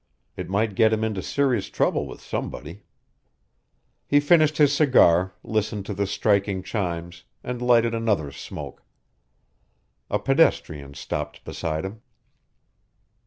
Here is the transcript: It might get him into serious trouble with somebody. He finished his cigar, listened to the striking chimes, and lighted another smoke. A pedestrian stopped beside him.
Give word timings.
It 0.35 0.49
might 0.49 0.73
get 0.73 0.91
him 0.91 1.03
into 1.03 1.21
serious 1.21 1.69
trouble 1.69 2.07
with 2.07 2.21
somebody. 2.21 2.81
He 4.07 4.19
finished 4.19 4.57
his 4.57 4.73
cigar, 4.73 5.35
listened 5.43 5.85
to 5.85 5.93
the 5.93 6.07
striking 6.07 6.63
chimes, 6.63 7.23
and 7.43 7.61
lighted 7.61 7.93
another 7.93 8.31
smoke. 8.31 8.81
A 10.09 10.17
pedestrian 10.17 10.95
stopped 10.95 11.43
beside 11.45 11.85
him. 11.85 12.01